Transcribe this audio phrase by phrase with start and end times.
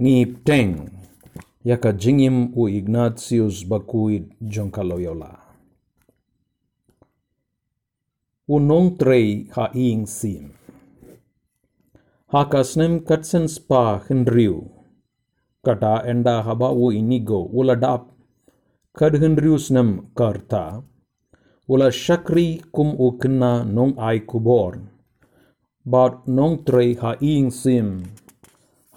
[0.00, 0.88] ngip teng
[1.60, 5.36] yaka jingim u Ignatius bakui jongka Loyola.
[8.48, 10.56] Unong trei ha ing sim.
[12.32, 14.72] Haka snem katsen spa hendriu.
[15.60, 18.08] Kata enda haba u inigo uladap
[18.96, 20.80] kad hendriu snem karta.
[21.68, 24.80] Ula shakri kum u kena nong ai kubor.
[25.84, 28.16] But nong trei ha ing sim.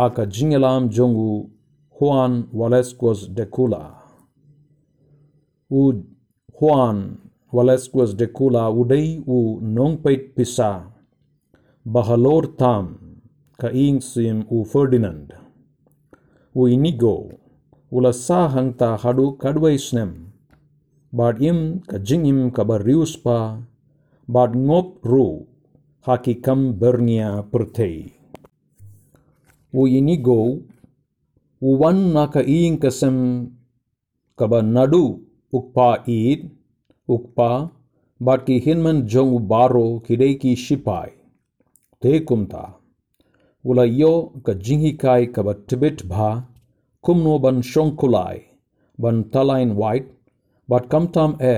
[0.00, 1.50] Haka jingelam jongu
[1.92, 4.00] Juan Valesquez de Cula.
[5.68, 5.92] U
[6.56, 7.20] Juan
[7.52, 10.88] Valesquez de Cula udai u nongpait pisa.
[11.84, 12.86] Bahalor tam
[13.60, 13.68] ka
[14.00, 15.34] sim u Ferdinand.
[16.54, 17.36] U inigo
[17.90, 20.32] ula sa hangta hadu kadwai snem.
[21.12, 23.60] Bad im ka jingim ka barius pa.
[24.26, 25.44] Bad ngop ru
[26.06, 28.19] haki kam bernia pertei.
[29.72, 30.58] Inigo
[31.62, 33.50] u wan naka ing kasem
[34.38, 35.20] kaba nadu
[35.52, 36.50] ukpa id
[37.08, 37.70] ukpa
[38.20, 41.10] bat ki hinman jong baro kidei ki shipai
[42.00, 42.64] te kumta
[43.68, 46.30] ula yo ka jinghikai ka ba tibet bha
[47.04, 48.38] kumno ban shongkulai
[49.02, 50.10] ban talain white
[50.70, 51.56] bat kamtam e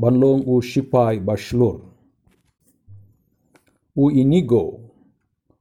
[0.00, 1.78] ban long u shipai bashlur.
[4.02, 4.64] U inigo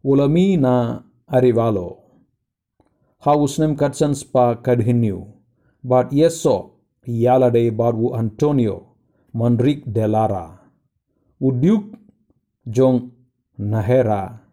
[0.03, 0.75] ula mi na
[1.37, 1.89] arivalo
[3.25, 5.17] hausnem katsan spa kadhinu
[5.89, 6.57] bat yeso
[7.25, 8.77] yalade bat u antonio
[9.33, 10.61] Manrik de Lara.
[11.41, 11.97] Udyuk
[12.69, 13.09] jong
[13.57, 14.45] Nahera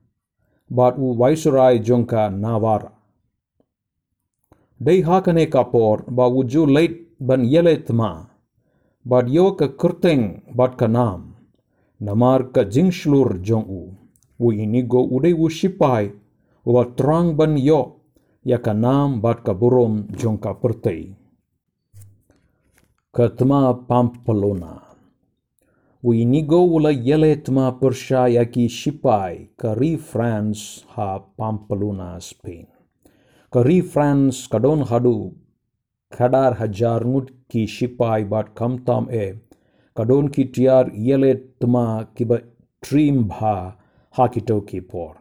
[0.70, 2.92] bat u Viceroy jongka Navara.
[4.80, 8.24] Dei hakane kapor ba uju late ban yelet ma.
[9.04, 10.24] Bat yo ka kurteng
[10.56, 11.36] bat ka nam.
[12.00, 13.82] Namar ka jingshlur jong u.
[14.40, 16.12] U inigo udai u shipai.
[16.64, 18.00] Wa trang ban yo
[18.44, 21.16] ya ka nam bat ka burom jongka pertei.
[23.12, 24.90] Katma Pampelona.
[26.04, 32.66] Uinigo ula yele tma persha yaki shipai kari France ha Pampeluna Spain.
[33.52, 35.36] Kari France kadon hadu
[36.08, 39.36] kadar hajar ngut ki shipai bat kamtam e
[39.96, 42.40] kadon ki tiar yele tma kiba
[42.80, 43.76] trim bha
[44.16, 45.19] hakito ki por.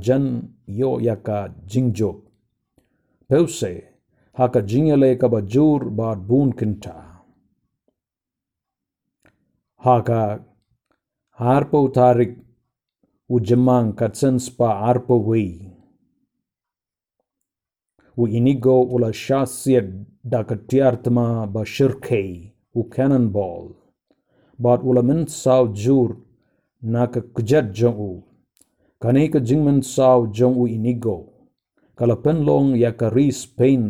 [0.00, 2.22] Jan yo yaka jingjo.
[3.28, 3.84] Peuse
[4.32, 7.20] haka jingele ka bajur bad bun kinta.
[9.76, 10.40] Haka
[11.38, 12.47] harpo tarik
[13.28, 13.36] u
[14.38, 15.70] spa arpo wei.
[18.16, 19.88] U inigo ula shasiet
[20.24, 23.78] dakatiartma bashirkei u cannonball.
[24.58, 26.18] bat ulamin saw jur
[26.82, 28.12] na ka kujat jong u
[28.98, 31.18] kane ka jingman saw jong u inigo
[31.94, 33.84] kala penlong ya ri Spain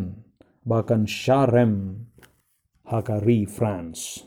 [0.69, 2.05] bakan sharem
[2.85, 4.21] haka ri France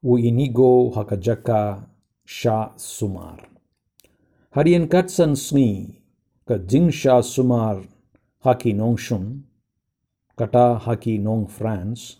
[0.00, 1.84] u inigo haka jaka
[2.24, 3.55] sha sumar
[4.56, 6.00] harian katsan sni
[6.48, 7.76] ka jing sha sumar
[8.44, 9.24] haki nongshun
[10.40, 12.16] kata haki nong France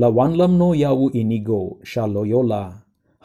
[0.00, 2.64] la wanlam no yawu inigo sha loyola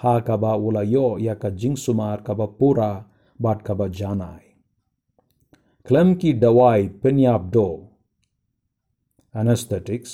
[0.01, 2.91] ha kaba ula yo ya ka jingsumar kaba pura
[3.40, 4.46] bat kaba janai.
[5.84, 7.90] Klem ki dawai penyap do.
[9.34, 10.13] Anesthetics.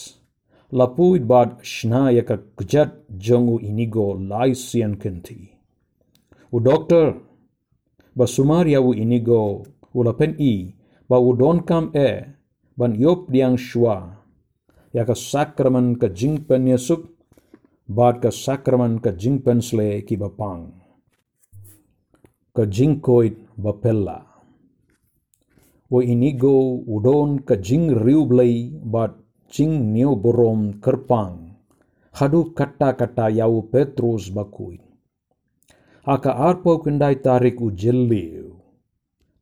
[0.71, 2.91] Lapuid bat shna ya ka kujat
[3.25, 5.41] jongu inigo lai sian kenti.
[6.55, 7.34] U doktor,
[8.17, 9.63] ba sumar yawu inigo
[9.97, 10.53] ula pen i
[11.09, 12.09] ba don kam e
[12.77, 13.97] ban yop diang shua.
[14.95, 17.03] Ya ka sakramen ka jingpen yesuk
[17.87, 20.73] bat ka sakramen ka jingpen sle ki bapang
[22.55, 24.23] ka jingkoit bapella
[25.91, 28.79] o inigo udon ka jing riublei
[29.53, 31.35] jing neo borom kerpang
[32.17, 34.84] hadu kata kata yau petrus bakui
[36.13, 37.69] aka arpo kendai tarik u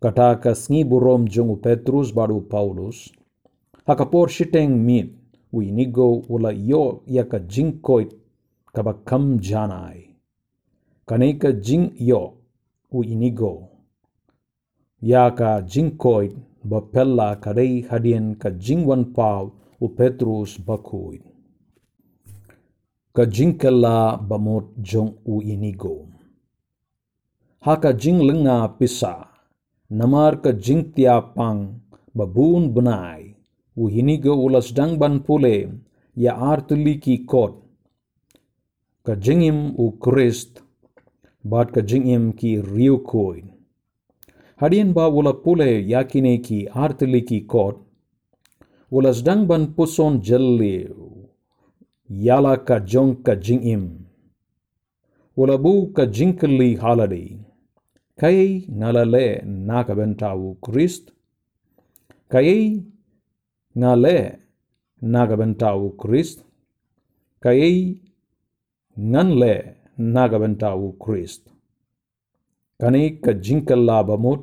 [0.01, 2.97] kata ka sngi borom jongu petrus baru paulus
[3.87, 5.09] haka por shiteng mit
[5.53, 8.09] winigo ula yo yaka jingkoit
[8.73, 10.15] kaba kam janai.
[11.05, 12.33] Kaneka jing yo
[12.91, 13.69] winigo.
[15.01, 16.33] Yaka jingkoit
[16.63, 21.21] bapella kadei hadien ka jingwan pau u Petrus bakuit.
[23.13, 26.12] Ka jingkela bamot jong u inigo.
[27.65, 29.13] Haka jinglenga pisa
[29.89, 30.83] namar ka jing
[31.35, 31.79] pang
[32.13, 33.35] babun benai.
[33.77, 35.71] U hinigo ulas dang ban pule
[36.23, 37.53] ya artuli ki kot.
[39.05, 40.59] Ka jingim u Christ
[41.51, 43.45] bat ka jingim ki riu koin
[44.59, 47.77] hadian ba ula pule yakine ki artuli ki kot.
[48.91, 50.91] Ulas dang ban puson jelli
[52.09, 54.03] yala ka jong ka jingim
[55.41, 57.25] ula bu ka jingkeli haladi
[58.19, 58.69] Christ
[72.79, 74.41] kani ka jinkalla bamut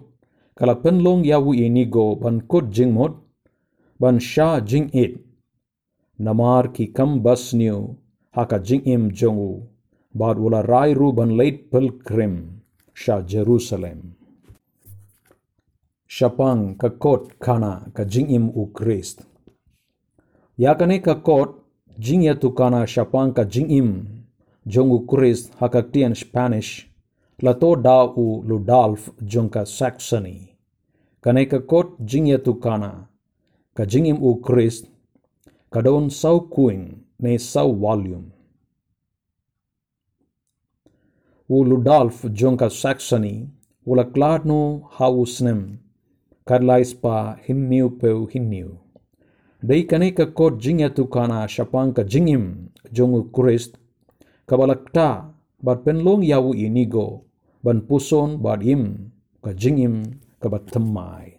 [0.57, 3.13] kala penlong yawu inigo ban kut jingmot
[4.01, 5.15] ban sha jing it
[6.19, 7.97] namar ki kam basniu
[8.37, 9.53] haka jing im jongu
[10.15, 12.60] bad wala rai ru ban late pilgrim
[13.01, 14.13] sha Jerusalem
[16.05, 19.25] Shapang ka kot kana ka jingim u Christ.
[20.59, 21.51] Yakane ka kot
[21.97, 23.89] jingya tu kana shapang ka jingim
[24.67, 26.93] jong u Christ hakaktian Spanish
[27.41, 30.53] lato da u Ludolf jong ka Saxony.
[31.25, 33.09] Kane ka kot jingya tu kana
[33.77, 34.85] ka jingim u Christ
[35.73, 38.29] kadon sau kuing ne sau volume.
[38.29, 38.41] U
[41.51, 43.51] Ludolf jong ka Saxony
[43.83, 45.83] ula kladno hausnem
[46.47, 48.79] karlais pa hinniu peu hinniu.
[49.59, 53.75] Dei kane ka kot jingya tu kana shapang ka jingim jongu kurist
[54.47, 57.27] kabalakta bat penlong yawu inigo
[57.65, 59.11] ban puson bat im
[59.43, 61.35] ka jingim ka bat temai.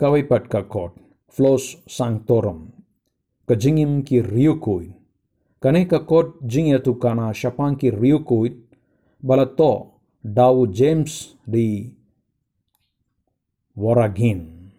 [0.00, 0.96] Kawai pat ka kot
[1.28, 2.72] flos sanctorum
[3.44, 5.01] ka jingim ki riukui
[5.62, 8.58] Kanehikakot zingetukana Shapanki Ryukuit
[9.22, 11.86] balato Dow James di
[13.78, 14.70] Waragin.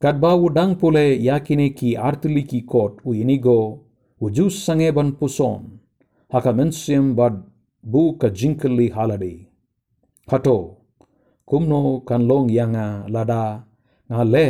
[0.00, 3.84] Kad ba udang pule yakine ki artiliki kot u inigo
[4.16, 5.76] ujus sange ban puson
[6.32, 7.36] hakamensium bad
[7.84, 9.44] bu kajinkali haladi.
[10.24, 10.88] Hato
[11.44, 13.68] kumno kanlong yanga lada
[14.08, 14.48] ngale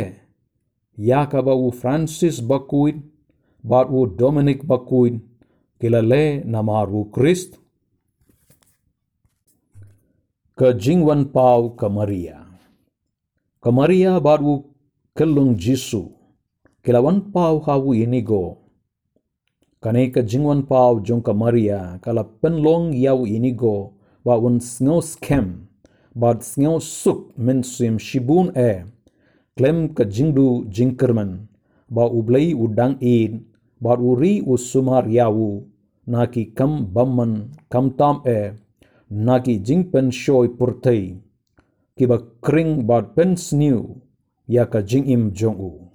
[0.95, 2.95] yakaba u Francis bakuit
[3.63, 5.21] bad u Dominic bakuid
[5.79, 7.57] kila le namaru Christ
[10.57, 12.45] ke jingwan pau ke Maria.
[13.61, 14.61] Ke Maria baru
[15.17, 16.13] kelung Jisu.
[16.85, 18.61] Kilawan pau hawu inigo.
[19.81, 25.65] Kane ke jingwan pau jong ke Maria kala penlong yau inigo ba un sngo skem
[26.13, 28.85] bad sngo suk mensim shibun e
[29.57, 31.49] klem ke jingdu jingkerman
[31.89, 33.50] ba ublei udang in
[33.81, 35.67] ba uri usumar yawu
[36.07, 37.33] naki kam bamman
[37.69, 38.53] kam tam e
[39.09, 41.17] nagi jingpen shoy purtei
[41.97, 44.01] kiba kring bad pen sniu
[44.47, 45.91] ya ka jingim jongu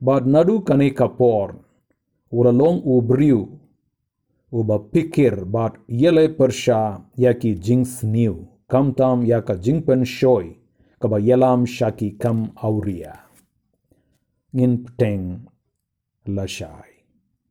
[0.00, 1.48] bad nadu kane kapor
[2.32, 3.42] long u briu
[4.52, 10.46] uba pikir bad yele persha ya ki jing sniu kam tam ya ka jingpen shoy
[11.00, 13.12] kaba yelam shaki kam auria
[14.54, 15.26] ngin pteng
[16.28, 16.93] الأشاعرة